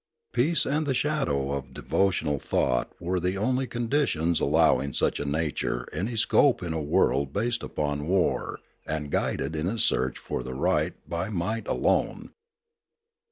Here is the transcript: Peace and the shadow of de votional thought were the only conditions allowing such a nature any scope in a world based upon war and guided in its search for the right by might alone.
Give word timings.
Peace 0.33 0.65
and 0.65 0.87
the 0.87 0.95
shadow 0.95 1.51
of 1.51 1.75
de 1.75 1.83
votional 1.83 2.41
thought 2.41 2.91
were 2.99 3.19
the 3.19 3.37
only 3.37 3.67
conditions 3.67 4.39
allowing 4.39 4.93
such 4.93 5.19
a 5.19 5.25
nature 5.25 5.87
any 5.93 6.15
scope 6.15 6.63
in 6.63 6.73
a 6.73 6.81
world 6.81 7.31
based 7.31 7.61
upon 7.61 8.07
war 8.07 8.59
and 8.87 9.11
guided 9.11 9.55
in 9.55 9.67
its 9.67 9.83
search 9.83 10.17
for 10.17 10.41
the 10.41 10.55
right 10.55 10.95
by 11.07 11.29
might 11.29 11.67
alone. 11.67 12.31